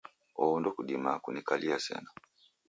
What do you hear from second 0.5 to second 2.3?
ndokudimaa kunikalia sena.